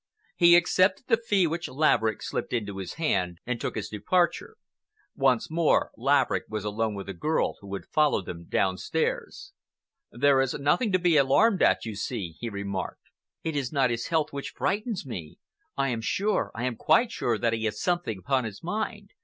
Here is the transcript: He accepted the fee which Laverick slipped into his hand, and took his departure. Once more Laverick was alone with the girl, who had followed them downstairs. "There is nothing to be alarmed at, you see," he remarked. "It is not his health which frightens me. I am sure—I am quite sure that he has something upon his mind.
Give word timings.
He 0.35 0.55
accepted 0.55 1.05
the 1.05 1.15
fee 1.17 1.45
which 1.45 1.69
Laverick 1.69 2.23
slipped 2.23 2.53
into 2.53 2.77
his 2.79 2.93
hand, 2.95 3.37
and 3.45 3.61
took 3.61 3.75
his 3.75 3.87
departure. 3.87 4.55
Once 5.15 5.51
more 5.51 5.91
Laverick 5.95 6.45
was 6.49 6.65
alone 6.65 6.95
with 6.95 7.05
the 7.05 7.13
girl, 7.13 7.57
who 7.61 7.71
had 7.75 7.85
followed 7.85 8.25
them 8.25 8.45
downstairs. 8.45 9.53
"There 10.11 10.41
is 10.41 10.55
nothing 10.55 10.91
to 10.93 10.97
be 10.97 11.17
alarmed 11.17 11.61
at, 11.61 11.85
you 11.85 11.95
see," 11.95 12.31
he 12.39 12.49
remarked. 12.49 13.11
"It 13.43 13.55
is 13.55 13.71
not 13.71 13.91
his 13.91 14.07
health 14.07 14.33
which 14.33 14.55
frightens 14.57 15.05
me. 15.05 15.37
I 15.77 15.89
am 15.89 16.01
sure—I 16.01 16.63
am 16.63 16.77
quite 16.77 17.11
sure 17.11 17.37
that 17.37 17.53
he 17.53 17.65
has 17.65 17.79
something 17.79 18.17
upon 18.17 18.43
his 18.43 18.63
mind. 18.63 19.11